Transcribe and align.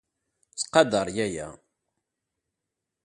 Ttqadar 0.59 1.07
yaya. 1.17 1.47